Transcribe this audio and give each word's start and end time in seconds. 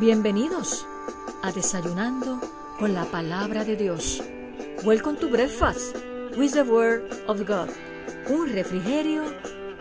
Bienvenidos 0.00 0.86
a 1.42 1.52
Desayunando 1.52 2.40
con 2.78 2.94
la 2.94 3.04
Palabra 3.04 3.66
de 3.66 3.76
Dios. 3.76 4.22
Welcome 4.82 5.18
to 5.18 5.28
Breakfast 5.28 5.94
with 6.38 6.52
the 6.52 6.62
Word 6.62 7.02
of 7.26 7.46
God. 7.46 7.68
Un 8.30 8.48
refrigerio 8.48 9.24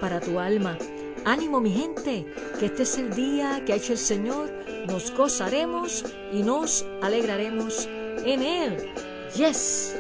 para 0.02 0.20
tu 0.20 0.38
alma. 0.38 0.78
Ánimo 1.24 1.62
mi 1.62 1.72
gente, 1.72 2.26
que 2.60 2.66
este 2.66 2.84
es 2.84 2.98
el 2.98 3.16
día 3.16 3.64
que 3.66 3.72
ha 3.72 3.78
hecho 3.78 3.94
el 3.94 3.98
Señor. 3.98 4.52
Nos 4.88 5.16
gozaremos 5.16 6.04
y 6.34 6.44
nos 6.44 6.86
alegraremos 7.02 7.88
en 7.88 8.44
Él. 8.44 8.92
Yes. 9.38 9.96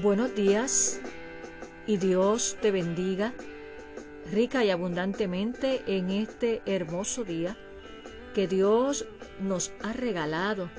Buenos 0.00 0.32
días 0.36 1.00
y 1.88 1.96
Dios 1.96 2.56
te 2.62 2.70
bendiga 2.70 3.34
rica 4.30 4.64
y 4.64 4.70
abundantemente 4.70 5.82
en 5.86 6.10
este 6.10 6.62
hermoso 6.66 7.24
día 7.24 7.56
que 8.34 8.46
Dios 8.46 9.06
nos 9.40 9.72
ha 9.82 9.92
regalado 9.92 10.70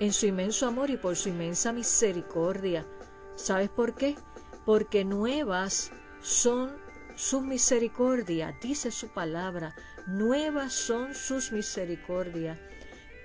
en 0.00 0.12
su 0.12 0.26
inmenso 0.26 0.66
amor 0.66 0.90
y 0.90 0.96
por 0.96 1.16
su 1.16 1.30
inmensa 1.30 1.72
misericordia. 1.72 2.86
¿Sabes 3.36 3.70
por 3.70 3.94
qué? 3.94 4.16
Porque 4.66 5.04
nuevas 5.04 5.92
son 6.20 6.76
sus 7.16 7.42
misericordias, 7.42 8.54
dice 8.60 8.90
su 8.90 9.08
palabra, 9.08 9.74
nuevas 10.06 10.72
son 10.72 11.14
sus 11.14 11.52
misericordias 11.52 12.58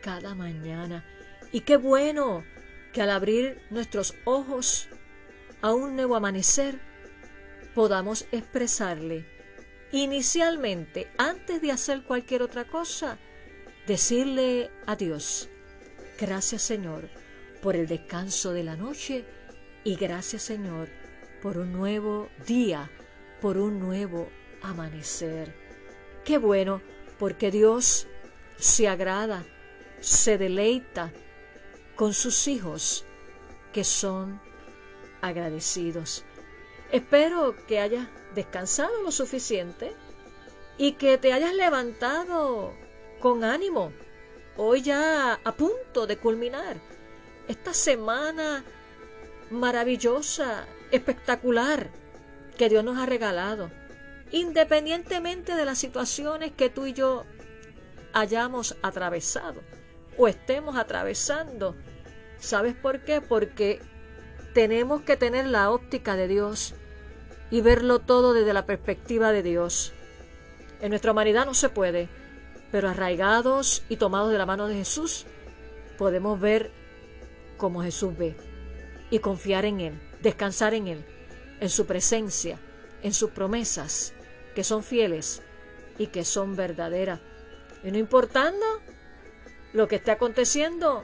cada 0.01 0.35
mañana. 0.35 1.05
Y 1.51 1.61
qué 1.61 1.77
bueno 1.77 2.43
que 2.93 3.01
al 3.01 3.09
abrir 3.09 3.61
nuestros 3.69 4.15
ojos 4.25 4.87
a 5.61 5.73
un 5.73 5.95
nuevo 5.95 6.15
amanecer, 6.15 6.79
podamos 7.73 8.27
expresarle 8.31 9.38
inicialmente, 9.91 11.11
antes 11.17 11.61
de 11.61 11.71
hacer 11.71 12.03
cualquier 12.03 12.41
otra 12.41 12.65
cosa, 12.65 13.17
decirle 13.87 14.69
a 14.85 14.95
Dios, 14.95 15.49
gracias 16.19 16.61
Señor 16.61 17.09
por 17.61 17.75
el 17.75 17.87
descanso 17.87 18.53
de 18.53 18.63
la 18.63 18.75
noche 18.75 19.25
y 19.83 19.95
gracias 19.95 20.43
Señor 20.43 20.89
por 21.41 21.57
un 21.57 21.73
nuevo 21.73 22.29
día, 22.45 22.89
por 23.41 23.57
un 23.57 23.79
nuevo 23.79 24.29
amanecer. 24.61 25.55
Qué 26.25 26.37
bueno, 26.37 26.81
porque 27.17 27.51
Dios 27.51 28.07
se 28.57 28.87
agrada, 28.87 29.45
se 29.99 30.37
deleita 30.37 31.11
con 31.95 32.13
sus 32.13 32.47
hijos 32.47 33.05
que 33.73 33.83
son 33.83 34.41
agradecidos. 35.21 36.25
Espero 36.91 37.55
que 37.67 37.79
hayas 37.79 38.07
descansado 38.35 39.01
lo 39.03 39.11
suficiente 39.11 39.93
y 40.77 40.93
que 40.93 41.17
te 41.17 41.33
hayas 41.33 41.53
levantado 41.53 42.73
con 43.19 43.43
ánimo. 43.43 43.91
Hoy 44.57 44.81
ya 44.81 45.39
a 45.43 45.51
punto 45.53 46.07
de 46.07 46.17
culminar 46.17 46.77
esta 47.47 47.73
semana 47.73 48.63
maravillosa, 49.49 50.65
espectacular 50.91 51.89
que 52.57 52.69
Dios 52.69 52.83
nos 52.83 52.97
ha 52.97 53.05
regalado. 53.05 53.71
Independientemente 54.31 55.55
de 55.55 55.65
las 55.65 55.79
situaciones 55.79 56.51
que 56.51 56.69
tú 56.69 56.85
y 56.85 56.93
yo 56.93 57.25
hayamos 58.13 58.75
atravesado 58.81 59.61
o 60.17 60.27
estemos 60.27 60.77
atravesando. 60.77 61.75
¿Sabes 62.37 62.75
por 62.75 63.01
qué? 63.01 63.21
Porque 63.21 63.81
tenemos 64.53 65.01
que 65.01 65.17
tener 65.17 65.45
la 65.47 65.71
óptica 65.71 66.15
de 66.15 66.27
Dios 66.27 66.75
y 67.51 67.61
verlo 67.61 67.99
todo 67.99 68.33
desde 68.33 68.53
la 68.53 68.65
perspectiva 68.65 69.31
de 69.31 69.43
Dios. 69.43 69.93
En 70.81 70.89
nuestra 70.89 71.11
humanidad 71.11 71.45
no 71.45 71.53
se 71.53 71.69
puede, 71.69 72.09
pero 72.71 72.89
arraigados 72.89 73.83
y 73.89 73.97
tomados 73.97 74.31
de 74.31 74.37
la 74.37 74.45
mano 74.45 74.67
de 74.67 74.75
Jesús, 74.75 75.25
podemos 75.97 76.39
ver 76.39 76.71
como 77.57 77.83
Jesús 77.83 78.17
ve 78.17 78.35
y 79.09 79.19
confiar 79.19 79.65
en 79.65 79.79
Él, 79.81 79.99
descansar 80.21 80.73
en 80.73 80.87
Él, 80.87 81.05
en 81.59 81.69
su 81.69 81.85
presencia, 81.85 82.59
en 83.01 83.13
sus 83.13 83.31
promesas, 83.31 84.13
que 84.55 84.63
son 84.63 84.83
fieles 84.83 85.41
y 85.97 86.07
que 86.07 86.23
son 86.23 86.55
verdaderas. 86.55 87.19
Y 87.83 87.91
no 87.91 87.97
importando 87.97 88.65
lo 89.73 89.87
que 89.87 89.97
esté 89.97 90.11
aconteciendo 90.11 91.03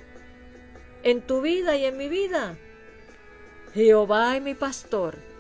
en 1.04 1.22
tu 1.22 1.42
vida 1.42 1.76
y 1.76 1.86
en 1.86 1.98
mi 1.98 2.10
vida, 2.10 2.58
Jehová 3.74 4.38
es 4.38 4.42
mi 4.42 4.56
pastor 4.56 5.35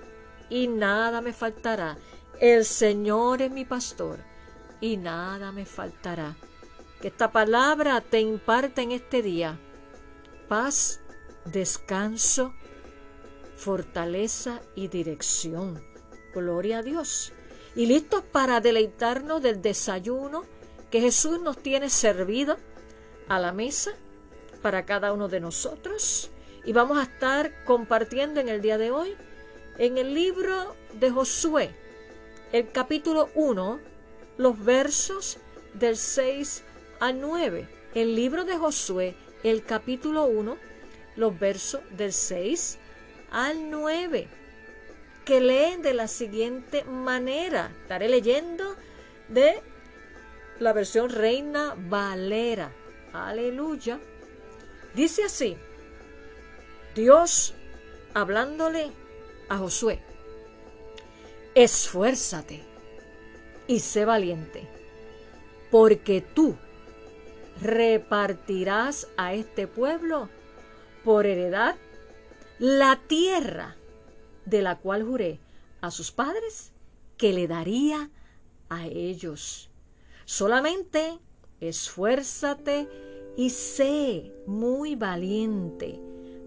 y 0.50 0.67
nada 0.67 1.22
me 1.22 1.33
faltará. 1.33 1.97
El 2.39 2.66
Señor 2.66 3.41
es 3.41 3.51
mi 3.51 3.66
pastor 3.66 4.19
y 4.81 4.97
nada 4.97 5.51
me 5.51 5.66
faltará. 5.66 6.35
Que 7.01 7.07
esta 7.09 7.31
palabra 7.31 8.01
te 8.01 8.19
imparte 8.19 8.81
en 8.81 8.91
este 8.91 9.22
día 9.22 9.59
paz, 10.47 11.01
descanso, 11.45 12.53
fortaleza 13.56 14.61
y 14.75 14.88
dirección. 14.88 15.81
Gloria 16.33 16.79
a 16.79 16.83
Dios. 16.83 17.31
Y 17.75 17.88
listos 17.88 18.23
para 18.23 18.62
deleitarnos 18.62 19.41
del 19.41 19.62
desayuno 19.62 20.45
que 20.91 21.01
Jesús 21.01 21.41
nos 21.41 21.57
tiene 21.57 21.89
servido 21.89 22.57
a 23.27 23.39
la 23.39 23.51
mesa 23.51 23.91
para 24.62 24.85
cada 24.85 25.13
uno 25.13 25.27
de 25.27 25.39
nosotros. 25.39 26.31
Y 26.66 26.73
vamos 26.73 26.97
a 26.97 27.03
estar 27.03 27.63
compartiendo 27.66 28.39
en 28.39 28.50
el 28.50 28.62
día 28.62 28.77
de 28.77 28.91
hoy 28.91 29.16
en 29.78 29.97
el 29.97 30.13
libro 30.13 30.75
de 30.94 31.09
Josué, 31.09 31.72
el 32.52 32.72
capítulo 32.72 33.30
1, 33.36 33.80
los 34.38 34.63
versos 34.63 35.38
del 35.74 35.97
6 35.97 36.63
al 37.00 37.19
9. 37.19 37.68
El 37.94 38.16
libro 38.16 38.46
de 38.46 38.58
Josué, 38.58 39.16
el 39.44 39.63
capítulo 39.63 40.25
1, 40.25 40.58
los 41.16 41.40
versos 41.40 41.81
del 41.91 42.13
6 42.13 42.78
al 43.31 43.69
9, 43.69 44.28
que 45.25 45.41
leen 45.41 45.81
de 45.81 45.94
la 45.94 46.07
siguiente 46.07 46.84
manera. 46.86 47.72
Estaré 47.81 48.09
leyendo 48.09 48.75
de 49.30 49.62
la 50.59 50.74
versión 50.74 51.09
Reina 51.09 51.75
Valera. 51.78 52.72
Aleluya. 53.13 54.00
Dice 54.94 55.24
así, 55.24 55.57
Dios 56.96 57.53
hablándole 58.13 58.92
a 59.50 59.57
Josué, 59.57 60.00
esfuérzate 61.53 62.63
y 63.67 63.79
sé 63.79 64.06
valiente, 64.06 64.67
porque 65.72 66.22
tú 66.22 66.56
repartirás 67.61 69.07
a 69.17 69.33
este 69.33 69.67
pueblo 69.67 70.29
por 71.03 71.25
heredad 71.25 71.75
la 72.59 73.00
tierra 73.07 73.75
de 74.45 74.61
la 74.61 74.78
cual 74.78 75.03
juré 75.03 75.39
a 75.81 75.91
sus 75.91 76.12
padres 76.12 76.72
que 77.17 77.33
le 77.33 77.47
daría 77.47 78.09
a 78.69 78.88
ellos. 78.88 79.69
Solamente 80.25 81.19
esfuérzate 81.59 82.88
y 83.38 83.50
sé 83.50 84.31
muy 84.47 84.95
valiente 84.95 86.00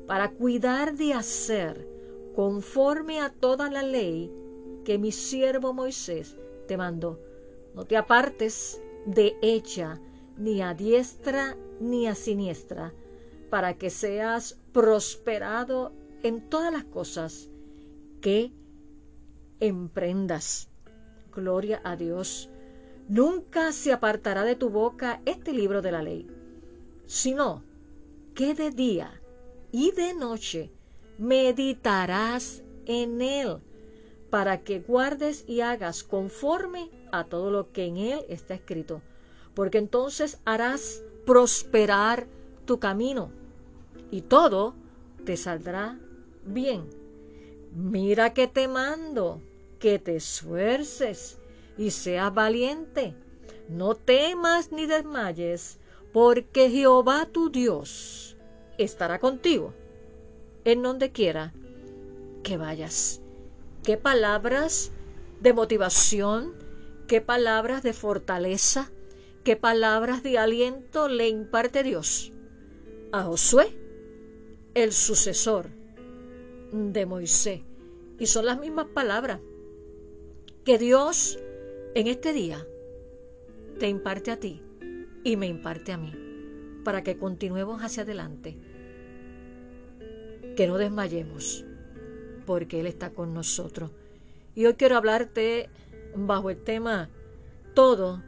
para 0.06 0.30
cuidar 0.30 0.96
de 0.96 1.14
hacer 1.14 1.97
conforme 2.38 3.18
a 3.20 3.30
toda 3.30 3.68
la 3.68 3.82
ley 3.82 4.32
que 4.84 4.96
mi 4.96 5.10
siervo 5.10 5.72
Moisés 5.74 6.36
te 6.68 6.76
mandó. 6.76 7.18
No 7.74 7.84
te 7.84 7.96
apartes 7.96 8.80
de 9.06 9.36
ella, 9.42 10.00
ni 10.36 10.62
a 10.62 10.72
diestra 10.72 11.56
ni 11.80 12.06
a 12.06 12.14
siniestra, 12.14 12.94
para 13.50 13.76
que 13.76 13.90
seas 13.90 14.56
prosperado 14.70 15.90
en 16.22 16.48
todas 16.48 16.72
las 16.72 16.84
cosas 16.84 17.50
que 18.20 18.52
emprendas. 19.58 20.70
Gloria 21.34 21.80
a 21.82 21.96
Dios. 21.96 22.50
Nunca 23.08 23.72
se 23.72 23.92
apartará 23.92 24.44
de 24.44 24.54
tu 24.54 24.70
boca 24.70 25.22
este 25.24 25.52
libro 25.52 25.82
de 25.82 25.90
la 25.90 26.02
ley, 26.02 26.28
sino 27.04 27.64
que 28.36 28.54
de 28.54 28.70
día 28.70 29.20
y 29.72 29.90
de 29.90 30.14
noche 30.14 30.77
meditarás 31.18 32.62
en 32.86 33.20
él, 33.20 33.58
para 34.30 34.62
que 34.62 34.80
guardes 34.80 35.44
y 35.46 35.60
hagas 35.60 36.04
conforme 36.04 36.90
a 37.12 37.24
todo 37.24 37.50
lo 37.50 37.72
que 37.72 37.86
en 37.86 37.96
él 37.96 38.20
está 38.28 38.54
escrito, 38.54 39.02
porque 39.54 39.78
entonces 39.78 40.38
harás 40.44 41.02
prosperar 41.26 42.26
tu 42.64 42.78
camino 42.78 43.30
y 44.10 44.22
todo 44.22 44.74
te 45.24 45.36
saldrá 45.36 45.98
bien. 46.44 46.88
Mira 47.74 48.32
que 48.32 48.46
te 48.46 48.68
mando, 48.68 49.42
que 49.78 49.98
te 49.98 50.16
esfuerces 50.16 51.38
y 51.76 51.90
seas 51.90 52.32
valiente. 52.32 53.14
No 53.68 53.94
temas 53.94 54.72
ni 54.72 54.86
desmayes, 54.86 55.78
porque 56.12 56.70
Jehová 56.70 57.26
tu 57.30 57.50
Dios 57.50 58.36
estará 58.78 59.18
contigo 59.18 59.74
en 60.68 60.82
donde 60.82 61.12
quiera 61.12 61.54
que 62.42 62.58
vayas. 62.58 63.22
Qué 63.82 63.96
palabras 63.96 64.92
de 65.40 65.54
motivación, 65.54 66.52
qué 67.06 67.22
palabras 67.22 67.82
de 67.82 67.94
fortaleza, 67.94 68.92
qué 69.44 69.56
palabras 69.56 70.22
de 70.22 70.36
aliento 70.36 71.08
le 71.08 71.26
imparte 71.28 71.82
Dios 71.82 72.32
a 73.12 73.22
Josué, 73.22 73.78
el 74.74 74.92
sucesor 74.92 75.70
de 76.70 77.06
Moisés. 77.06 77.62
Y 78.18 78.26
son 78.26 78.44
las 78.44 78.60
mismas 78.60 78.88
palabras 78.92 79.40
que 80.66 80.76
Dios 80.76 81.38
en 81.94 82.08
este 82.08 82.34
día 82.34 82.66
te 83.78 83.88
imparte 83.88 84.32
a 84.32 84.38
ti 84.38 84.62
y 85.24 85.38
me 85.38 85.46
imparte 85.46 85.92
a 85.92 85.96
mí, 85.96 86.12
para 86.84 87.02
que 87.02 87.16
continuemos 87.16 87.82
hacia 87.82 88.02
adelante, 88.02 88.58
que 90.58 90.66
no 90.66 90.76
desmayemos, 90.76 91.64
porque 92.44 92.80
Él 92.80 92.88
está 92.88 93.10
con 93.10 93.32
nosotros. 93.32 93.92
Y 94.56 94.66
hoy 94.66 94.74
quiero 94.74 94.96
hablarte 94.96 95.70
bajo 96.16 96.50
el 96.50 96.60
tema, 96.60 97.10
todo 97.74 98.24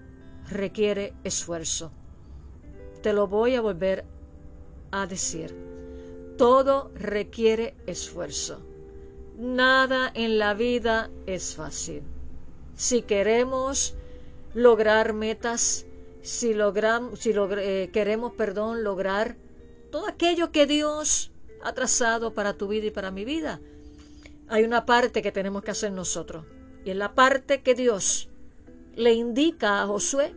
requiere 0.48 1.12
esfuerzo. 1.24 1.90
Te 3.02 3.14
lo 3.14 3.26
voy 3.26 3.56
a 3.56 3.60
volver 3.60 4.04
a 4.92 5.08
decir. 5.08 5.56
Todo 6.38 6.92
requiere 6.94 7.74
esfuerzo. 7.88 8.64
Nada 9.36 10.08
en 10.14 10.38
la 10.38 10.54
vida 10.54 11.10
es 11.26 11.56
fácil. 11.56 12.04
Si 12.76 13.02
queremos 13.02 13.96
lograr 14.54 15.14
metas, 15.14 15.84
si, 16.22 16.54
logramos, 16.54 17.18
si 17.18 17.32
eh, 17.32 17.90
queremos, 17.92 18.34
perdón, 18.34 18.84
lograr 18.84 19.36
todo 19.90 20.06
aquello 20.06 20.52
que 20.52 20.68
Dios 20.68 21.32
ha 21.62 21.72
trazado 21.74 22.34
para 22.34 22.54
tu 22.54 22.68
vida 22.68 22.86
y 22.86 22.90
para 22.90 23.10
mi 23.10 23.24
vida, 23.24 23.60
hay 24.48 24.64
una 24.64 24.86
parte 24.86 25.22
que 25.22 25.32
tenemos 25.32 25.62
que 25.62 25.70
hacer 25.70 25.92
nosotros. 25.92 26.44
Y 26.84 26.90
es 26.90 26.96
la 26.96 27.14
parte 27.14 27.62
que 27.62 27.74
Dios 27.74 28.28
le 28.94 29.12
indica 29.12 29.82
a 29.82 29.86
Josué 29.86 30.34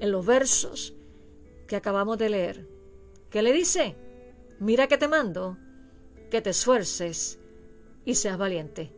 en 0.00 0.12
los 0.12 0.24
versos 0.24 0.94
que 1.66 1.76
acabamos 1.76 2.18
de 2.18 2.28
leer. 2.28 2.68
¿Qué 3.30 3.42
le 3.42 3.52
dice? 3.52 3.96
Mira 4.60 4.86
que 4.86 4.98
te 4.98 5.08
mando, 5.08 5.58
que 6.30 6.40
te 6.40 6.50
esfuerces 6.50 7.38
y 8.04 8.14
seas 8.14 8.38
valiente. 8.38 8.92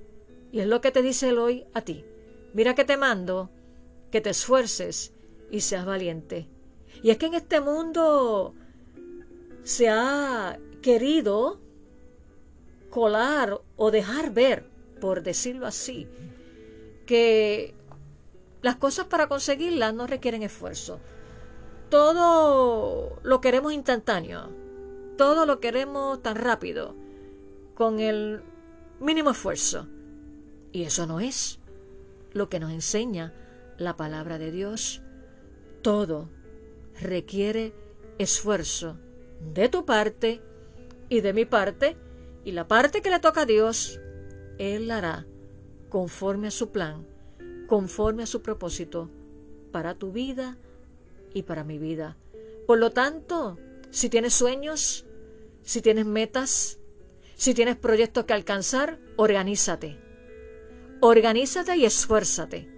Y 0.53 0.61
es 0.61 0.67
lo 0.67 0.81
que 0.81 0.91
te 0.91 1.03
dice 1.03 1.31
él 1.31 1.39
hoy 1.39 1.67
a 1.75 1.83
ti. 1.83 2.05
Mira 2.53 2.75
que 2.75 2.85
te 2.85 2.97
mando, 2.97 3.51
que 4.11 4.21
te 4.21 4.31
esfuerces 4.31 5.13
y 5.51 5.61
seas 5.61 5.87
valiente. 5.87 6.49
Y 7.03 7.11
es 7.11 7.19
que 7.19 7.27
en 7.27 7.35
este 7.35 7.61
mundo 7.61 8.55
se 9.63 9.89
ha 9.89 10.59
querido 10.87 11.59
colar 12.91 13.61
o 13.77 13.91
dejar 13.91 14.33
ver, 14.33 14.71
por 15.01 15.25
decirlo 15.25 15.67
así, 15.67 16.07
que 17.07 17.75
las 18.63 18.77
cosas 18.77 19.07
para 19.07 19.27
conseguirlas 19.27 19.93
no 19.95 20.07
requieren 20.07 20.45
esfuerzo. 20.45 21.01
Todo 21.91 23.19
lo 23.25 23.41
queremos 23.41 23.73
instantáneo, 23.73 24.49
todo 25.19 25.45
lo 25.45 25.59
queremos 25.59 26.23
tan 26.23 26.37
rápido, 26.37 26.95
con 27.75 27.99
el 27.99 28.45
mínimo 29.01 29.31
esfuerzo. 29.31 29.89
Y 30.71 30.85
eso 30.85 31.05
no 31.09 31.19
es 31.19 31.59
lo 32.33 32.49
que 32.49 32.61
nos 32.61 32.71
enseña 32.71 33.35
la 33.77 33.97
palabra 33.97 34.39
de 34.39 34.53
Dios. 34.53 35.03
Todo 35.83 36.29
requiere 37.01 37.75
esfuerzo 38.19 38.99
de 39.53 39.69
tu 39.69 39.85
parte 39.85 40.41
y 41.09 41.21
de 41.21 41.33
mi 41.33 41.45
parte, 41.45 41.97
y 42.45 42.53
la 42.53 42.69
parte 42.69 43.03
que 43.03 43.11
le 43.11 43.21
toca 43.21 43.43
a 43.43 43.47
Dios, 43.47 44.01
Él 44.59 44.89
la 44.89 44.99
hará 44.99 45.27
conforme 45.89 46.49
a 46.49 46.51
su 46.51 46.71
plan, 46.71 47.07
conforme 47.67 48.23
a 48.23 48.27
su 48.27 48.43
propósito 48.43 49.11
para 49.73 49.95
tu 49.95 50.13
vida 50.13 50.59
y 51.33 51.43
para 51.43 51.65
mi 51.65 51.79
vida. 51.79 52.17
Por 52.67 52.79
lo 52.79 52.91
tanto, 52.91 53.59
si 53.91 54.09
tienes 54.09 54.35
sueños, 54.35 55.07
si 55.63 55.83
tienes 55.83 56.07
metas, 56.07 56.79
si 57.35 57.55
tienes 57.55 57.77
proyectos 57.77 58.25
que 58.25 58.33
alcanzar, 58.33 58.99
organízate. 59.17 59.99
Organízate 61.01 61.77
y 61.77 61.85
esfuérzate. 61.85 62.71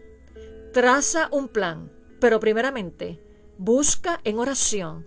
Traza 0.72 1.28
un 1.30 1.48
plan, 1.48 1.92
pero 2.20 2.40
primeramente 2.40 3.20
busca 3.58 4.20
en 4.24 4.38
oración 4.38 5.06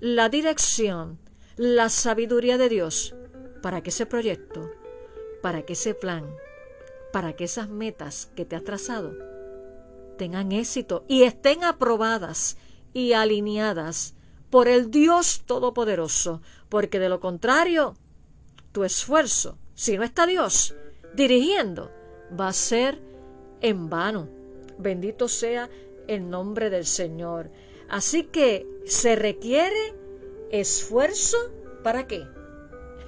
la 0.00 0.28
dirección, 0.28 1.18
la 1.56 1.88
sabiduría 1.88 2.58
de 2.58 2.68
Dios 2.68 3.14
para 3.62 3.82
que 3.82 3.90
ese 3.90 4.06
proyecto, 4.06 4.70
para 5.42 5.62
que 5.62 5.74
ese 5.74 5.94
plan, 5.94 6.26
para 7.12 7.34
que 7.34 7.44
esas 7.44 7.68
metas 7.68 8.30
que 8.34 8.44
te 8.44 8.56
has 8.56 8.64
trazado 8.64 9.12
tengan 10.16 10.52
éxito 10.52 11.04
y 11.08 11.22
estén 11.22 11.64
aprobadas 11.64 12.56
y 12.92 13.12
alineadas 13.12 14.14
por 14.50 14.68
el 14.68 14.90
Dios 14.90 15.42
Todopoderoso, 15.46 16.42
porque 16.68 16.98
de 16.98 17.08
lo 17.08 17.20
contrario, 17.20 17.94
tu 18.72 18.84
esfuerzo, 18.84 19.58
si 19.74 19.96
no 19.96 20.04
está 20.04 20.26
Dios 20.26 20.74
dirigiendo, 21.14 21.90
va 22.38 22.48
a 22.48 22.52
ser 22.52 23.00
en 23.60 23.88
vano. 23.88 24.28
Bendito 24.78 25.28
sea 25.28 25.70
el 26.06 26.28
nombre 26.28 26.70
del 26.70 26.86
Señor. 26.86 27.50
Así 27.88 28.24
que 28.24 28.66
se 28.84 29.16
requiere 29.16 29.94
esfuerzo 30.52 31.36
para 31.82 32.06
qué? 32.06 32.26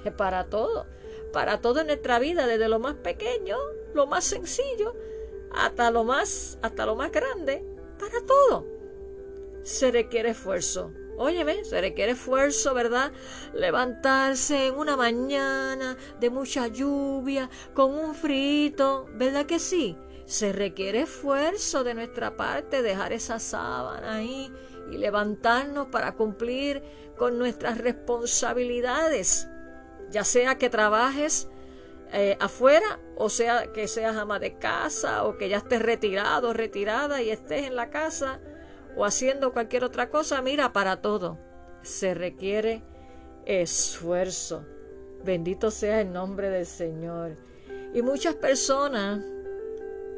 Para 0.17 0.49
todo 0.49 0.85
para 1.35 1.59
toda 1.59 1.83
nuestra 1.83 2.17
vida, 2.17 2.47
desde 2.47 2.69
lo 2.69 2.79
más 2.79 2.95
pequeño, 2.95 3.57
lo 3.93 4.07
más 4.07 4.23
sencillo, 4.23 4.95
hasta 5.53 5.91
lo 5.91 6.05
más, 6.05 6.57
hasta 6.61 6.85
lo 6.85 6.95
más 6.95 7.11
grande, 7.11 7.61
para 7.99 8.25
todo. 8.25 8.65
Se 9.63 9.91
requiere 9.91 10.29
esfuerzo. 10.29 10.93
Óyeme, 11.17 11.65
se 11.65 11.81
requiere 11.81 12.13
esfuerzo, 12.13 12.73
¿verdad? 12.73 13.11
Levantarse 13.53 14.67
en 14.67 14.75
una 14.75 14.95
mañana 14.95 15.97
de 16.21 16.29
mucha 16.29 16.67
lluvia, 16.67 17.49
con 17.73 17.91
un 17.91 18.15
frito, 18.15 19.09
¿verdad 19.15 19.45
que 19.45 19.59
sí? 19.59 19.97
Se 20.25 20.53
requiere 20.53 21.01
esfuerzo 21.01 21.83
de 21.83 21.95
nuestra 21.95 22.37
parte, 22.37 22.81
dejar 22.81 23.11
esa 23.11 23.39
sábana 23.39 24.15
ahí 24.15 24.53
y 24.91 24.97
levantarnos 24.97 25.87
para 25.87 26.15
cumplir 26.15 26.83
con 27.17 27.37
nuestras 27.37 27.77
responsabilidades 27.77 29.47
ya 30.09 30.23
sea 30.23 30.57
que 30.57 30.69
trabajes 30.69 31.49
eh, 32.13 32.37
afuera 32.39 32.99
o 33.17 33.29
sea 33.29 33.71
que 33.73 33.87
seas 33.87 34.15
ama 34.15 34.39
de 34.39 34.57
casa 34.57 35.23
o 35.23 35.37
que 35.37 35.49
ya 35.49 35.57
estés 35.57 35.81
retirado, 35.81 36.53
retirada 36.53 37.21
y 37.21 37.29
estés 37.29 37.65
en 37.65 37.75
la 37.75 37.89
casa 37.89 38.39
o 38.95 39.03
haciendo 39.03 39.51
cualquier 39.51 39.83
otra 39.83 40.09
cosa, 40.09 40.41
mira, 40.41 40.71
para 40.71 41.01
todo 41.01 41.37
se 41.81 42.13
requiere 42.13 42.81
esfuerzo. 43.45 44.65
Bendito 45.23 45.69
sea 45.69 46.01
el 46.01 46.13
nombre 46.13 46.49
del 46.49 46.65
Señor. 46.65 47.35
Y 47.93 48.01
muchas 48.01 48.35
personas, 48.35 49.23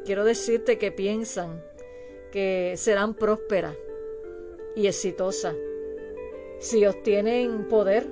quiero 0.04 0.24
decirte 0.24 0.78
que 0.78 0.92
piensan 0.92 1.60
que 2.30 2.74
serán 2.76 3.14
prósperas 3.14 3.74
y 4.78 4.86
exitosas 4.86 5.56
si 6.60 6.86
obtienen 6.86 7.66
poder 7.68 8.06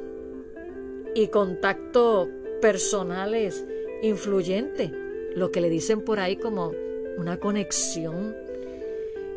y 1.15 1.29
contactos 1.29 2.29
personales 2.61 3.65
influyentes, 4.03 4.91
lo 5.35 5.53
que 5.53 5.61
le 5.61 5.71
dicen 5.71 6.03
por 6.03 6.19
ahí 6.19 6.37
como 6.37 6.73
una 7.19 7.39
conexión, 7.39 8.37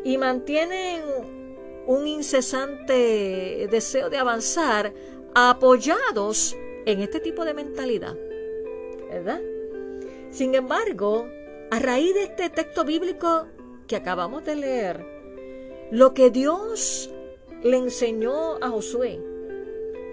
y 0.02 0.18
mantienen 0.18 1.02
un 1.86 2.08
incesante 2.08 3.68
deseo 3.70 4.10
de 4.10 4.18
avanzar 4.18 4.92
apoyados 5.34 6.56
en 6.84 7.00
este 7.00 7.20
tipo 7.20 7.44
de 7.44 7.54
mentalidad, 7.54 8.16
¿verdad? 9.08 9.40
Sin 10.30 10.54
embargo, 10.56 11.28
a 11.70 11.78
raíz 11.78 12.12
de 12.12 12.24
este 12.24 12.50
texto 12.50 12.84
bíblico 12.84 13.46
que 13.86 13.96
acabamos 13.96 14.44
de 14.44 14.56
leer, 14.56 15.06
lo 15.92 16.12
que 16.14 16.30
Dios 16.30 17.10
le 17.62 17.76
enseñó 17.76 18.56
a 18.62 18.70
Josué 18.70 19.20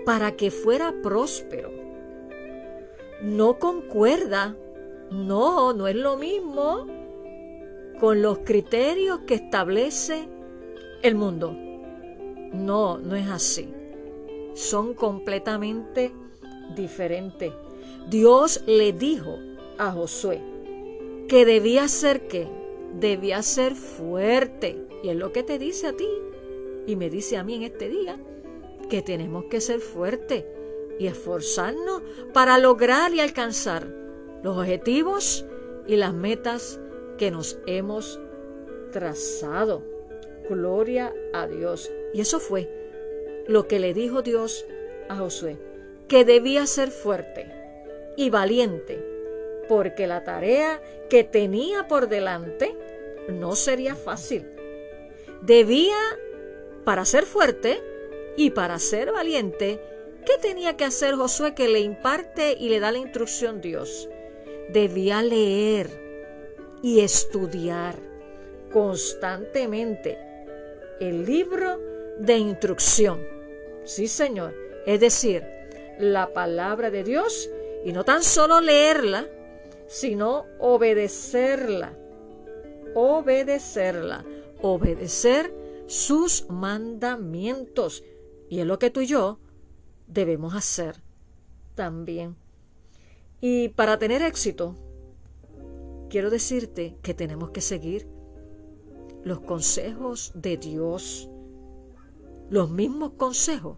para 0.06 0.36
que 0.36 0.52
fuera 0.52 0.94
próspero. 1.02 1.72
No 3.22 3.58
concuerda, 3.60 4.56
no, 5.12 5.74
no 5.74 5.88
es 5.88 5.96
lo 5.96 6.18
mismo 6.18 6.86
con 8.00 8.22
los 8.22 8.40
criterios 8.40 9.20
que 9.28 9.36
establece 9.36 10.28
el 11.02 11.16
mundo. 11.16 11.54
No, 12.54 12.98
no 12.98 13.16
es 13.16 13.28
así. 13.28 13.74
Son 14.54 14.94
completamente 14.94 16.14
diferentes. 16.76 17.52
Dios 18.10 18.64
le 18.66 18.94
dijo 18.94 19.38
a 19.78 19.92
Josué 19.92 20.42
que 21.28 21.46
debía 21.46 21.88
ser 21.88 22.28
qué? 22.28 22.48
Debía 23.00 23.42
ser 23.42 23.76
fuerte. 23.76 24.88
Y 25.04 25.10
es 25.10 25.16
lo 25.16 25.32
que 25.32 25.44
te 25.44 25.60
dice 25.60 25.88
a 25.88 25.94
ti 25.94 26.08
y 26.88 26.96
me 26.96 27.12
dice 27.12 27.38
a 27.38 27.44
mí 27.44 27.54
en 27.54 27.64
este 27.64 27.90
día 27.90 28.18
que 28.90 29.04
tenemos 29.04 29.46
que 29.46 29.62
ser 29.62 29.82
fuertes 29.82 30.46
y 30.98 31.06
esforzarnos 31.06 32.02
para 32.34 32.58
lograr 32.58 33.14
y 33.14 33.20
alcanzar 33.20 33.88
los 34.42 34.58
objetivos 34.58 35.46
y 35.86 35.98
las 35.98 36.14
metas 36.14 36.80
que 37.18 37.30
nos 37.30 37.60
hemos 37.68 38.20
trazado. 38.92 39.84
Gloria 40.50 41.14
a 41.34 41.46
Dios. 41.46 41.92
Y 42.14 42.22
eso 42.22 42.40
fue 42.40 42.70
lo 43.48 43.68
que 43.68 43.80
le 43.80 43.94
dijo 43.94 44.22
Dios 44.22 44.66
a 45.10 45.18
Josué, 45.18 45.58
que 46.08 46.26
debía 46.26 46.66
ser 46.66 46.90
fuerte 46.90 47.52
y 48.16 48.30
valiente, 48.30 49.04
porque 49.68 50.08
la 50.08 50.24
tarea 50.24 50.82
que 51.10 51.24
tenía 51.24 51.88
por 51.88 52.08
delante 52.08 52.76
no 53.30 53.56
sería 53.56 53.96
fácil. 53.96 54.46
Debía, 55.42 55.98
para 56.88 57.04
ser 57.04 57.26
fuerte 57.26 57.84
y 58.38 58.52
para 58.52 58.80
ser 58.80 59.12
valiente, 59.12 59.82
¿qué 60.26 60.38
tenía 60.42 60.78
que 60.78 60.86
hacer 60.86 61.16
Josué 61.16 61.54
que 61.54 61.68
le 61.68 61.82
imparte 61.82 62.56
y 62.58 62.70
le 62.70 62.80
da 62.80 62.94
la 62.94 62.98
instrucción 62.98 63.60
Dios? 63.60 64.08
Debía 64.70 65.22
leer 65.22 65.90
y 66.82 67.02
estudiar 67.02 67.96
constantemente 68.72 70.18
el 71.02 71.26
libro 71.26 71.78
de 72.20 72.38
instrucción. 72.38 73.20
Sí, 73.84 74.08
Señor. 74.08 74.56
Es 74.86 75.02
decir, 75.02 75.44
la 76.00 76.32
palabra 76.32 76.90
de 76.90 77.04
Dios 77.04 77.50
y 77.84 77.92
no 77.92 78.06
tan 78.06 78.24
solo 78.24 78.62
leerla, 78.62 79.28
sino 79.88 80.46
obedecerla. 80.58 81.92
Obedecerla. 82.94 84.24
Obedecer 84.62 85.67
sus 85.88 86.48
mandamientos. 86.50 88.04
Y 88.50 88.60
es 88.60 88.66
lo 88.68 88.78
que 88.80 88.90
tú 88.90 89.02
y 89.02 89.08
yo 89.08 89.40
debemos 90.08 90.54
hacer 90.54 91.02
también. 91.76 92.36
Y 93.42 93.70
para 93.70 93.98
tener 93.98 94.22
éxito, 94.22 94.76
quiero 96.10 96.30
decirte 96.30 96.98
que 97.02 97.14
tenemos 97.14 97.50
que 97.52 97.62
seguir 97.62 98.08
los 99.24 99.42
consejos 99.42 100.32
de 100.36 100.58
Dios, 100.58 101.30
los 102.50 102.70
mismos 102.70 103.12
consejos 103.18 103.78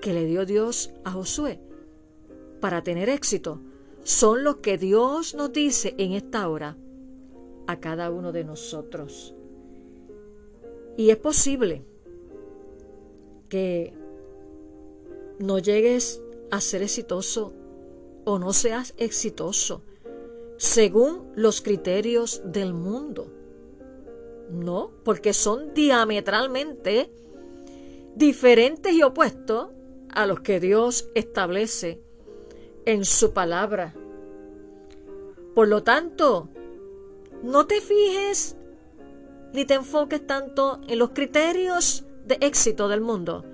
que 0.00 0.12
le 0.12 0.24
dio 0.24 0.46
Dios 0.46 0.92
a 1.04 1.12
Josué 1.12 1.60
para 2.60 2.82
tener 2.82 3.08
éxito, 3.08 3.60
son 4.04 4.44
los 4.44 4.56
que 4.56 4.78
Dios 4.78 5.34
nos 5.34 5.52
dice 5.52 5.94
en 5.98 6.12
esta 6.12 6.48
hora 6.48 6.76
a 7.66 7.80
cada 7.80 8.10
uno 8.10 8.32
de 8.32 8.44
nosotros. 8.44 9.34
Y 10.96 11.10
es 11.10 11.16
posible 11.16 11.82
que 13.48 13.94
no 15.38 15.58
llegues 15.58 16.22
a 16.50 16.60
ser 16.60 16.82
exitoso 16.82 17.52
o 18.24 18.38
no 18.38 18.52
seas 18.52 18.94
exitoso 18.98 19.82
según 20.56 21.32
los 21.34 21.60
criterios 21.60 22.42
del 22.44 22.72
mundo. 22.72 23.26
No, 24.50 24.92
porque 25.02 25.32
son 25.32 25.74
diametralmente 25.74 27.10
diferentes 28.14 28.92
y 28.92 29.02
opuestos 29.02 29.70
a 30.10 30.26
los 30.26 30.40
que 30.40 30.60
Dios 30.60 31.08
establece 31.14 32.00
en 32.84 33.04
su 33.04 33.32
palabra. 33.32 33.94
Por 35.54 35.68
lo 35.68 35.82
tanto, 35.82 36.48
no 37.42 37.66
te 37.66 37.80
fijes 37.80 38.56
ni 39.52 39.64
te 39.64 39.74
enfoques 39.74 40.26
tanto 40.26 40.80
en 40.88 40.98
los 40.98 41.10
criterios 41.10 42.04
de 42.26 42.38
éxito 42.40 42.88
del 42.88 43.00
mundo, 43.00 43.44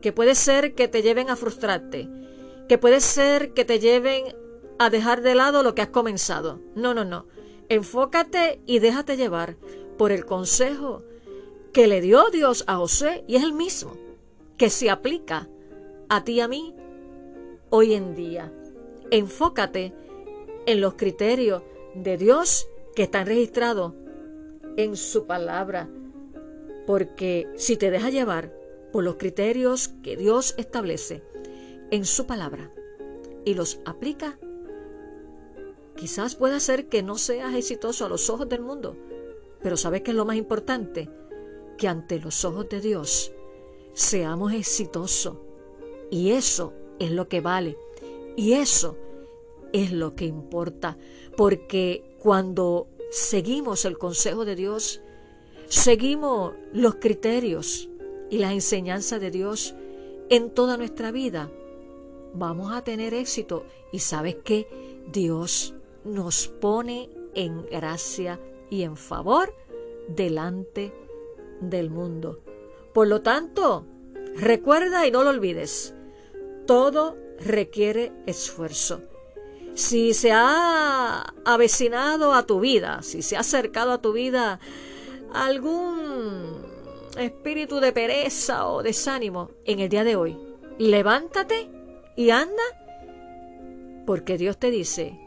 que 0.00 0.12
puede 0.12 0.34
ser 0.34 0.74
que 0.74 0.88
te 0.88 1.02
lleven 1.02 1.30
a 1.30 1.36
frustrarte, 1.36 2.08
que 2.68 2.78
puede 2.78 3.00
ser 3.00 3.52
que 3.52 3.64
te 3.64 3.78
lleven 3.78 4.34
a 4.78 4.90
dejar 4.90 5.22
de 5.22 5.34
lado 5.34 5.62
lo 5.62 5.74
que 5.74 5.82
has 5.82 5.88
comenzado. 5.88 6.60
No, 6.74 6.94
no, 6.94 7.04
no. 7.04 7.26
Enfócate 7.68 8.60
y 8.66 8.80
déjate 8.80 9.16
llevar 9.16 9.56
por 9.96 10.12
el 10.12 10.26
consejo 10.26 11.02
que 11.72 11.86
le 11.86 12.00
dio 12.00 12.28
Dios 12.30 12.64
a 12.66 12.76
José 12.76 13.24
y 13.26 13.36
es 13.36 13.42
el 13.42 13.52
mismo 13.52 13.96
que 14.56 14.70
se 14.70 14.90
aplica 14.90 15.48
a 16.08 16.24
ti 16.24 16.34
y 16.34 16.40
a 16.40 16.48
mí 16.48 16.74
hoy 17.70 17.94
en 17.94 18.14
día. 18.14 18.52
Enfócate 19.10 19.92
en 20.66 20.80
los 20.80 20.94
criterios 20.94 21.62
de 21.94 22.16
Dios 22.16 22.68
que 22.94 23.04
están 23.04 23.26
registrados 23.26 23.92
en 24.76 24.96
su 24.96 25.26
palabra, 25.26 25.88
porque 26.86 27.48
si 27.56 27.76
te 27.76 27.90
dejas 27.90 28.12
llevar 28.12 28.52
por 28.92 29.04
los 29.04 29.16
criterios 29.16 29.88
que 30.02 30.16
Dios 30.16 30.54
establece 30.58 31.22
en 31.90 32.04
su 32.04 32.26
palabra 32.26 32.70
y 33.44 33.54
los 33.54 33.80
aplica, 33.84 34.38
quizás 35.96 36.36
pueda 36.36 36.60
ser 36.60 36.88
que 36.88 37.02
no 37.02 37.16
seas 37.16 37.54
exitoso 37.54 38.06
a 38.06 38.08
los 38.08 38.30
ojos 38.30 38.48
del 38.48 38.60
mundo, 38.62 38.96
pero 39.64 39.76
¿sabes 39.76 40.02
qué 40.02 40.10
es 40.10 40.16
lo 40.16 40.26
más 40.26 40.36
importante? 40.36 41.08
Que 41.78 41.88
ante 41.88 42.20
los 42.20 42.44
ojos 42.44 42.68
de 42.68 42.80
Dios 42.80 43.32
seamos 43.94 44.52
exitosos. 44.52 45.38
Y 46.10 46.32
eso 46.32 46.74
es 46.98 47.10
lo 47.10 47.28
que 47.28 47.40
vale. 47.40 47.78
Y 48.36 48.52
eso 48.52 48.98
es 49.72 49.90
lo 49.90 50.14
que 50.14 50.26
importa. 50.26 50.98
Porque 51.34 52.14
cuando 52.18 52.88
seguimos 53.14 53.84
el 53.84 53.96
consejo 53.96 54.44
de 54.44 54.56
Dios, 54.56 55.00
seguimos 55.68 56.54
los 56.72 56.96
criterios 56.96 57.88
y 58.28 58.38
las 58.38 58.50
enseñanzas 58.50 59.20
de 59.20 59.30
Dios 59.30 59.76
en 60.30 60.50
toda 60.50 60.76
nuestra 60.76 61.12
vida, 61.12 61.48
vamos 62.34 62.72
a 62.72 62.82
tener 62.82 63.14
éxito. 63.14 63.66
Y 63.92 64.00
sabes 64.00 64.38
que 64.42 64.66
Dios 65.12 65.74
nos 66.04 66.48
pone 66.48 67.08
en 67.36 67.64
gracia 67.66 68.40
y 68.68 68.82
en 68.82 68.96
favor 68.96 69.54
delante 70.08 70.92
del 71.60 71.90
mundo. 71.90 72.40
Por 72.92 73.06
lo 73.06 73.22
tanto, 73.22 73.86
recuerda 74.34 75.06
y 75.06 75.12
no 75.12 75.22
lo 75.22 75.30
olvides, 75.30 75.94
todo 76.66 77.16
requiere 77.38 78.12
esfuerzo. 78.26 79.02
Si 79.74 80.14
se 80.14 80.30
ha 80.32 81.34
avecinado 81.44 82.32
a 82.32 82.46
tu 82.46 82.60
vida, 82.60 83.02
si 83.02 83.22
se 83.22 83.36
ha 83.36 83.40
acercado 83.40 83.92
a 83.92 84.00
tu 84.00 84.12
vida 84.12 84.60
algún 85.32 86.64
espíritu 87.18 87.80
de 87.80 87.92
pereza 87.92 88.68
o 88.68 88.82
desánimo 88.82 89.50
en 89.64 89.80
el 89.80 89.88
día 89.88 90.04
de 90.04 90.14
hoy, 90.14 90.38
levántate 90.78 91.68
y 92.16 92.30
anda, 92.30 92.62
porque 94.06 94.38
Dios 94.38 94.58
te 94.58 94.70
dice, 94.70 95.18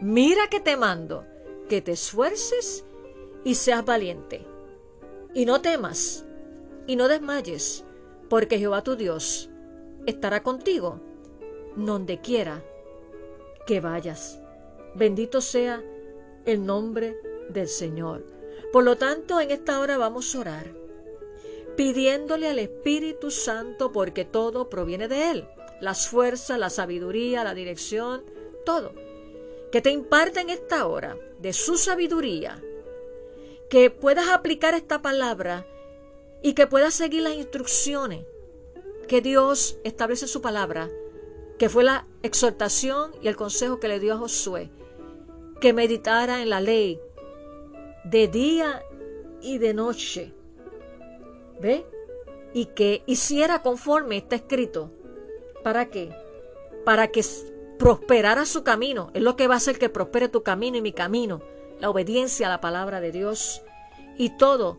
mira 0.00 0.48
que 0.48 0.60
te 0.60 0.76
mando 0.76 1.26
que 1.68 1.80
te 1.80 1.92
esfuerces 1.92 2.84
y 3.44 3.54
seas 3.54 3.84
valiente. 3.84 4.46
Y 5.34 5.46
no 5.46 5.60
temas 5.60 6.26
y 6.86 6.96
no 6.96 7.08
desmayes, 7.08 7.84
porque 8.28 8.58
Jehová 8.58 8.82
tu 8.82 8.96
Dios 8.96 9.50
estará 10.06 10.42
contigo 10.42 11.00
donde 11.76 12.20
quiera 12.20 12.62
que 13.66 13.80
vayas. 13.80 14.40
Bendito 14.94 15.40
sea 15.40 15.82
el 16.44 16.64
nombre 16.64 17.16
del 17.48 17.68
Señor. 17.68 18.24
Por 18.72 18.84
lo 18.84 18.96
tanto, 18.96 19.40
en 19.40 19.50
esta 19.50 19.80
hora 19.80 19.98
vamos 19.98 20.34
a 20.34 20.40
orar, 20.40 20.72
pidiéndole 21.76 22.48
al 22.48 22.58
Espíritu 22.58 23.30
Santo, 23.30 23.92
porque 23.92 24.24
todo 24.24 24.68
proviene 24.68 25.08
de 25.08 25.30
Él, 25.30 25.48
las 25.80 26.08
fuerzas, 26.08 26.58
la 26.58 26.70
sabiduría, 26.70 27.44
la 27.44 27.54
dirección, 27.54 28.24
todo 28.64 28.92
que 29.72 29.80
te 29.80 29.90
imparta 29.90 30.42
en 30.42 30.50
esta 30.50 30.86
hora 30.86 31.16
de 31.40 31.54
su 31.54 31.78
sabiduría, 31.78 32.62
que 33.70 33.90
puedas 33.90 34.28
aplicar 34.28 34.74
esta 34.74 35.00
palabra 35.00 35.66
y 36.42 36.52
que 36.52 36.66
puedas 36.66 36.92
seguir 36.92 37.22
las 37.22 37.34
instrucciones 37.34 38.26
que 39.08 39.22
Dios 39.22 39.78
establece 39.82 40.26
en 40.26 40.28
su 40.28 40.42
palabra, 40.42 40.90
que 41.62 41.68
fue 41.68 41.84
la 41.84 42.08
exhortación 42.24 43.12
y 43.22 43.28
el 43.28 43.36
consejo 43.36 43.78
que 43.78 43.86
le 43.86 44.00
dio 44.00 44.14
a 44.14 44.18
Josué, 44.18 44.72
que 45.60 45.72
meditara 45.72 46.42
en 46.42 46.50
la 46.50 46.60
ley 46.60 47.00
de 48.02 48.26
día 48.26 48.82
y 49.40 49.58
de 49.58 49.72
noche. 49.72 50.34
¿Ve? 51.60 51.86
Y 52.52 52.66
que 52.66 53.04
hiciera 53.06 53.62
conforme 53.62 54.16
está 54.16 54.34
escrito. 54.34 54.90
¿Para 55.62 55.88
qué? 55.88 56.12
Para 56.84 57.12
que 57.12 57.24
prosperará 57.78 58.44
su 58.44 58.64
camino. 58.64 59.12
Es 59.14 59.22
lo 59.22 59.36
que 59.36 59.46
va 59.46 59.54
a 59.54 59.58
hacer 59.58 59.78
que 59.78 59.88
prospere 59.88 60.28
tu 60.28 60.42
camino 60.42 60.78
y 60.78 60.82
mi 60.82 60.92
camino. 60.92 61.42
La 61.78 61.90
obediencia 61.90 62.48
a 62.48 62.50
la 62.50 62.60
palabra 62.60 63.00
de 63.00 63.12
Dios. 63.12 63.62
Y 64.18 64.36
todo 64.36 64.78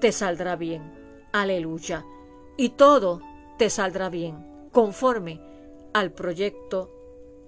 te 0.00 0.10
saldrá 0.10 0.56
bien. 0.56 1.28
Aleluya. 1.30 2.04
Y 2.56 2.70
todo 2.70 3.20
te 3.56 3.70
saldrá 3.70 4.08
bien. 4.08 4.68
Conforme 4.72 5.54
al 5.98 6.12
proyecto 6.12 6.90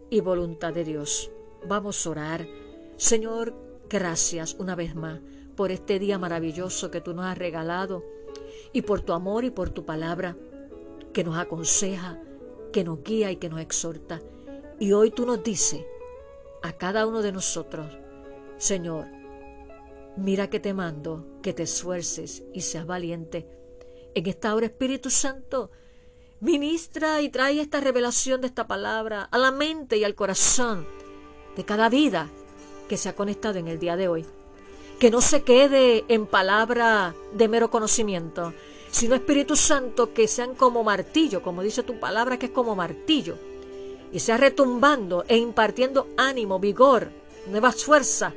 y 0.09 0.21
voluntad 0.21 0.73
de 0.73 0.83
Dios. 0.83 1.31
Vamos 1.67 2.07
a 2.07 2.11
orar. 2.11 2.49
Señor, 2.97 3.53
gracias 3.91 4.57
una 4.59 4.75
vez 4.75 4.95
más 4.95 5.21
por 5.55 5.71
este 5.71 5.99
día 5.99 6.19
maravilloso 6.19 6.91
que 6.91 7.03
tú 7.03 7.13
nos 7.13 7.27
has 7.27 7.37
regalado 7.37 8.07
y 8.73 8.81
por 8.81 9.03
tu 9.03 9.13
amor 9.13 9.45
y 9.45 9.51
por 9.51 9.69
tu 9.69 9.85
palabra 9.85 10.35
que 11.13 11.25
nos 11.25 11.37
aconseja, 11.37 12.23
que 12.73 12.85
nos 12.85 13.03
guía 13.03 13.31
y 13.31 13.37
que 13.37 13.51
nos 13.51 13.61
exhorta. 13.61 14.23
Y 14.81 14.93
hoy 14.93 15.11
tú 15.11 15.27
nos 15.27 15.45
dices 15.45 15.85
a 16.63 16.73
cada 16.73 17.07
uno 17.07 17.21
de 17.21 17.33
nosotros, 17.33 17.99
Señor, 18.57 19.09
Mira 20.17 20.51
que 20.51 20.59
te 20.59 20.75
mando, 20.75 21.39
que 21.43 21.53
te 21.53 21.63
esfuerces 21.63 22.43
y 22.53 22.63
seas 22.63 22.87
valiente. 22.87 23.47
En 24.15 24.27
esta 24.27 24.53
hora, 24.53 24.67
Espíritu 24.67 25.11
Santo, 25.11 25.71
ministra 26.41 27.21
y 27.21 27.29
trae 27.29 27.61
esta 27.61 27.81
revelación 27.81 28.41
de 28.41 28.47
esta 28.47 28.67
palabra 28.67 29.29
a 29.31 29.39
la 29.39 29.51
mente 29.51 29.97
y 29.97 30.05
al 30.05 30.15
corazón 30.15 30.87
de 31.57 31.65
cada 31.65 31.89
vida 31.89 32.29
que 32.89 32.97
se 32.97 33.09
ha 33.09 33.17
conectado 33.17 33.59
en 33.59 33.69
el 33.69 33.79
día 33.79 33.97
de 33.97 34.09
hoy. 34.09 34.25
Que 35.01 35.11
no 35.11 35.21
se 35.21 35.43
quede 35.43 36.05
en 36.09 36.27
palabra 36.27 37.15
de 37.33 37.49
mero 37.49 37.71
conocimiento, 37.71 38.53
sino 38.91 39.15
Espíritu 39.15 39.57
Santo 39.57 40.13
que 40.13 40.29
sean 40.29 40.55
como 40.55 40.85
martillo, 40.85 41.43
como 41.43 41.63
dice 41.63 41.83
tu 41.83 41.99
palabra 41.99 42.39
que 42.39 42.47
es 42.47 42.53
como 42.53 42.75
martillo, 42.75 43.37
y 44.13 44.21
sea 44.21 44.37
retumbando 44.37 45.25
e 45.29 45.37
impartiendo 45.37 46.09
ánimo, 46.17 46.59
vigor, 46.59 47.11
nuevas 47.49 47.85
fuerzas 47.85 48.33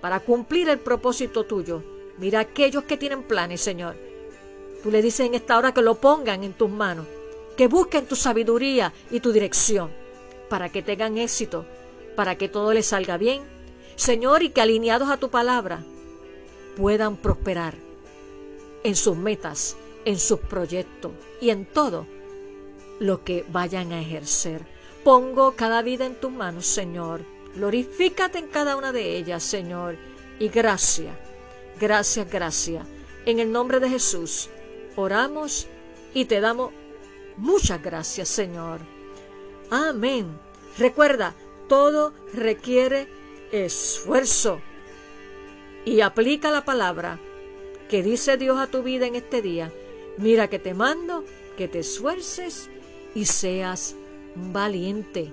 para 0.00 0.20
cumplir 0.20 0.68
el 0.68 0.80
propósito 0.80 1.44
tuyo. 1.44 1.82
Mira 2.18 2.40
aquellos 2.40 2.84
que 2.84 2.96
tienen 2.96 3.22
planes, 3.22 3.60
Señor. 3.60 3.96
Tú 4.82 4.90
le 4.90 5.02
dices 5.02 5.26
en 5.26 5.34
esta 5.34 5.56
hora 5.56 5.72
que 5.72 5.82
lo 5.82 5.94
pongan 5.94 6.44
en 6.44 6.52
tus 6.52 6.68
manos, 6.68 7.06
que 7.56 7.68
busquen 7.68 8.06
tu 8.06 8.16
sabiduría 8.16 8.92
y 9.10 9.20
tu 9.20 9.32
dirección, 9.32 9.90
para 10.48 10.70
que 10.70 10.82
tengan 10.82 11.18
éxito, 11.18 11.66
para 12.16 12.36
que 12.36 12.48
todo 12.48 12.72
les 12.72 12.86
salga 12.86 13.16
bien, 13.16 13.42
Señor, 13.96 14.42
y 14.42 14.50
que 14.50 14.60
alineados 14.60 15.08
a 15.08 15.16
tu 15.16 15.30
palabra 15.30 15.84
puedan 16.76 17.16
prosperar 17.16 17.74
en 18.82 18.96
sus 18.96 19.16
metas, 19.16 19.76
en 20.04 20.18
sus 20.18 20.40
proyectos 20.40 21.12
y 21.40 21.50
en 21.50 21.64
todo 21.64 22.06
lo 22.98 23.24
que 23.24 23.44
vayan 23.48 23.92
a 23.92 24.00
ejercer. 24.00 24.62
Pongo 25.02 25.52
cada 25.52 25.82
vida 25.82 26.06
en 26.06 26.14
tus 26.14 26.32
manos, 26.32 26.66
Señor. 26.66 27.22
Glorifícate 27.54 28.38
en 28.38 28.48
cada 28.48 28.76
una 28.76 28.92
de 28.92 29.16
ellas, 29.16 29.42
Señor. 29.42 29.96
Y 30.38 30.48
gracias, 30.48 31.14
gracias, 31.78 32.30
gracias. 32.30 32.86
En 33.26 33.38
el 33.38 33.52
nombre 33.52 33.80
de 33.80 33.88
Jesús, 33.88 34.48
oramos 34.96 35.66
y 36.12 36.24
te 36.24 36.40
damos 36.40 36.72
muchas 37.36 37.82
gracias, 37.82 38.28
Señor. 38.28 38.80
Amén. 39.70 40.38
Recuerda, 40.78 41.34
todo 41.68 42.12
requiere 42.32 43.08
esfuerzo. 43.52 44.60
Y 45.84 46.00
aplica 46.00 46.50
la 46.50 46.64
palabra 46.64 47.18
que 47.88 48.02
dice 48.02 48.36
Dios 48.36 48.58
a 48.58 48.66
tu 48.66 48.82
vida 48.82 49.06
en 49.06 49.14
este 49.14 49.42
día. 49.42 49.72
Mira 50.16 50.48
que 50.48 50.58
te 50.58 50.74
mando 50.74 51.24
que 51.56 51.68
te 51.68 51.80
esfuerces 51.80 52.70
y 53.14 53.26
seas 53.26 53.94
valiente. 54.34 55.32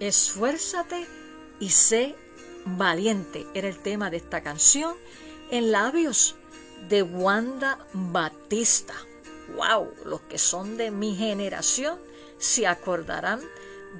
Esfuérzate 0.00 1.06
y 1.60 1.68
sé 1.68 2.16
valiente. 2.64 3.46
Era 3.52 3.68
el 3.68 3.78
tema 3.78 4.10
de 4.10 4.16
esta 4.16 4.42
canción 4.42 4.96
en 5.50 5.72
labios 5.72 6.36
de 6.88 7.02
Wanda 7.02 7.86
Batista. 7.92 8.94
¡Wow! 9.54 9.92
Los 10.06 10.22
que 10.22 10.38
son 10.38 10.78
de 10.78 10.90
mi 10.90 11.14
generación 11.16 11.98
se 12.38 12.66
acordarán 12.66 13.40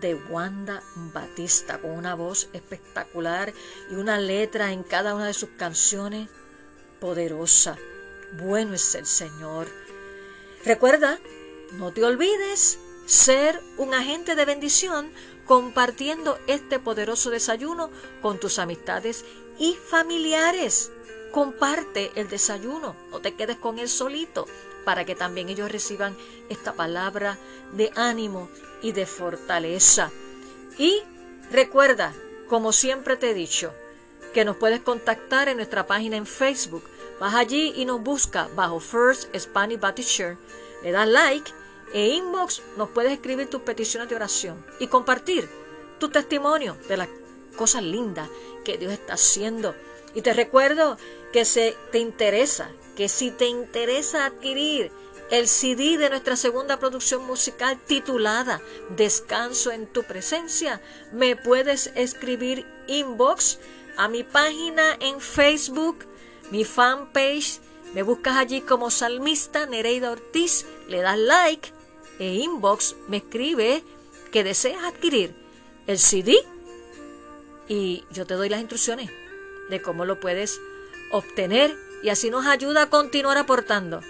de 0.00 0.14
Wanda 0.14 0.82
Batista 1.12 1.78
con 1.82 1.90
una 1.90 2.14
voz 2.14 2.48
espectacular 2.54 3.52
y 3.90 3.94
una 3.94 4.18
letra 4.18 4.72
en 4.72 4.82
cada 4.82 5.14
una 5.14 5.26
de 5.26 5.34
sus 5.34 5.50
canciones 5.50 6.30
poderosa. 6.98 7.76
Bueno 8.38 8.72
es 8.72 8.94
el 8.94 9.04
Señor. 9.04 9.68
Recuerda, 10.64 11.18
no 11.72 11.92
te 11.92 12.04
olvides 12.04 12.78
ser 13.04 13.60
un 13.76 13.92
agente 13.92 14.36
de 14.36 14.44
bendición 14.44 15.10
compartiendo 15.50 16.38
este 16.46 16.78
poderoso 16.78 17.28
desayuno 17.28 17.90
con 18.22 18.38
tus 18.38 18.60
amistades 18.60 19.24
y 19.58 19.74
familiares. 19.74 20.92
Comparte 21.32 22.12
el 22.14 22.28
desayuno, 22.28 22.94
no 23.10 23.18
te 23.18 23.34
quedes 23.34 23.56
con 23.56 23.80
él 23.80 23.88
solito, 23.88 24.46
para 24.84 25.04
que 25.04 25.16
también 25.16 25.48
ellos 25.48 25.72
reciban 25.72 26.16
esta 26.50 26.74
palabra 26.74 27.36
de 27.72 27.90
ánimo 27.96 28.48
y 28.80 28.92
de 28.92 29.06
fortaleza. 29.06 30.12
Y 30.78 31.02
recuerda, 31.50 32.14
como 32.48 32.72
siempre 32.72 33.16
te 33.16 33.30
he 33.30 33.34
dicho, 33.34 33.72
que 34.32 34.44
nos 34.44 34.56
puedes 34.56 34.78
contactar 34.82 35.48
en 35.48 35.56
nuestra 35.56 35.84
página 35.84 36.16
en 36.16 36.26
Facebook. 36.26 36.84
Vas 37.18 37.34
allí 37.34 37.72
y 37.74 37.86
nos 37.86 38.00
busca 38.00 38.48
bajo 38.54 38.78
First 38.78 39.34
Spanish 39.36 39.80
Baptist. 39.80 40.20
Le 40.84 40.92
das 40.92 41.08
like 41.08 41.52
e 41.92 42.08
inbox 42.08 42.62
nos 42.76 42.90
puedes 42.90 43.12
escribir 43.12 43.48
tus 43.48 43.62
peticiones 43.62 44.08
de 44.08 44.16
oración 44.16 44.64
y 44.78 44.86
compartir 44.86 45.48
tu 45.98 46.08
testimonio 46.08 46.76
de 46.88 46.96
las 46.96 47.08
cosas 47.56 47.82
lindas 47.82 48.28
que 48.64 48.78
Dios 48.78 48.92
está 48.92 49.14
haciendo. 49.14 49.74
Y 50.14 50.22
te 50.22 50.32
recuerdo 50.32 50.96
que 51.32 51.44
si 51.44 51.72
te 51.92 51.98
interesa, 51.98 52.70
que 52.96 53.08
si 53.08 53.30
te 53.30 53.46
interesa 53.46 54.26
adquirir 54.26 54.90
el 55.30 55.46
CD 55.46 55.96
de 55.96 56.10
nuestra 56.10 56.34
segunda 56.36 56.78
producción 56.78 57.24
musical 57.24 57.78
titulada 57.86 58.60
Descanso 58.96 59.70
en 59.70 59.86
tu 59.86 60.02
presencia, 60.02 60.80
me 61.12 61.36
puedes 61.36 61.92
escribir 61.94 62.66
inbox 62.88 63.58
a 63.96 64.08
mi 64.08 64.24
página 64.24 64.96
en 65.00 65.20
Facebook, 65.20 66.04
mi 66.50 66.64
fanpage, 66.64 67.60
me 67.94 68.02
buscas 68.02 68.36
allí 68.36 68.60
como 68.60 68.90
salmista 68.90 69.66
Nereida 69.66 70.10
Ortiz, 70.10 70.66
le 70.88 71.00
das 71.00 71.18
like 71.18 71.79
e 72.20 72.34
inbox 72.34 72.94
me 73.08 73.16
escribe 73.16 73.82
que 74.30 74.44
deseas 74.44 74.84
adquirir 74.84 75.34
el 75.86 75.98
CD 75.98 76.36
y 77.66 78.04
yo 78.12 78.26
te 78.26 78.34
doy 78.34 78.48
las 78.48 78.60
instrucciones 78.60 79.10
de 79.70 79.82
cómo 79.82 80.04
lo 80.04 80.20
puedes 80.20 80.60
obtener 81.10 81.74
y 82.02 82.10
así 82.10 82.30
nos 82.30 82.46
ayuda 82.46 82.82
a 82.82 82.90
continuar 82.90 83.38
aportando 83.38 84.02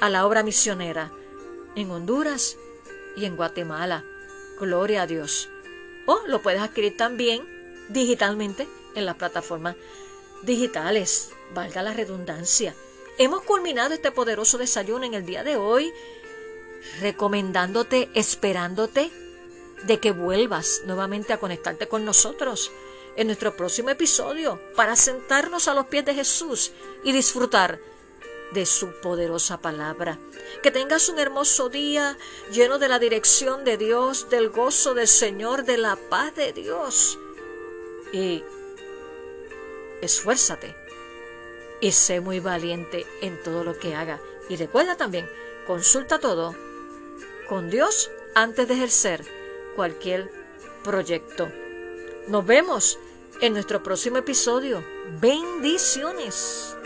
a 0.00 0.10
la 0.10 0.26
obra 0.26 0.42
misionera 0.42 1.12
en 1.76 1.90
Honduras 1.90 2.56
y 3.16 3.24
en 3.24 3.36
Guatemala. 3.36 4.04
Gloria 4.58 5.02
a 5.02 5.06
Dios. 5.06 5.48
O 6.06 6.20
lo 6.26 6.42
puedes 6.42 6.60
adquirir 6.60 6.96
también 6.96 7.46
digitalmente 7.88 8.66
en 8.94 9.06
las 9.06 9.16
plataformas 9.16 9.76
digitales. 10.42 11.30
Valga 11.54 11.82
la 11.82 11.92
redundancia. 11.92 12.74
Hemos 13.18 13.42
culminado 13.42 13.94
este 13.94 14.10
poderoso 14.10 14.58
desayuno 14.58 15.04
en 15.04 15.14
el 15.14 15.24
día 15.24 15.44
de 15.44 15.56
hoy 15.56 15.92
recomendándote, 17.00 18.08
esperándote 18.14 19.10
de 19.84 20.00
que 20.00 20.12
vuelvas 20.12 20.82
nuevamente 20.86 21.32
a 21.32 21.38
conectarte 21.38 21.88
con 21.88 22.04
nosotros 22.04 22.72
en 23.16 23.28
nuestro 23.28 23.56
próximo 23.56 23.90
episodio 23.90 24.60
para 24.74 24.96
sentarnos 24.96 25.68
a 25.68 25.74
los 25.74 25.86
pies 25.86 26.04
de 26.04 26.14
Jesús 26.14 26.72
y 27.04 27.12
disfrutar 27.12 27.78
de 28.52 28.66
su 28.66 29.00
poderosa 29.00 29.60
palabra. 29.60 30.18
Que 30.62 30.70
tengas 30.70 31.08
un 31.08 31.18
hermoso 31.18 31.68
día 31.68 32.16
lleno 32.52 32.78
de 32.78 32.88
la 32.88 32.98
dirección 32.98 33.64
de 33.64 33.76
Dios, 33.76 34.30
del 34.30 34.50
gozo 34.50 34.94
del 34.94 35.08
Señor, 35.08 35.64
de 35.64 35.78
la 35.78 35.96
paz 35.96 36.34
de 36.34 36.52
Dios. 36.52 37.18
Y 38.12 38.44
esfuérzate 40.00 40.76
y 41.80 41.92
sé 41.92 42.20
muy 42.20 42.40
valiente 42.40 43.06
en 43.20 43.42
todo 43.42 43.64
lo 43.64 43.78
que 43.78 43.94
haga. 43.94 44.20
Y 44.48 44.56
recuerda 44.56 44.96
también, 44.96 45.28
consulta 45.66 46.18
todo 46.18 46.54
con 47.48 47.70
Dios 47.70 48.10
antes 48.34 48.68
de 48.68 48.74
ejercer 48.74 49.24
cualquier 49.74 50.30
proyecto. 50.84 51.50
Nos 52.28 52.44
vemos 52.44 52.98
en 53.40 53.52
nuestro 53.52 53.82
próximo 53.82 54.18
episodio. 54.18 54.84
Bendiciones. 55.20 56.76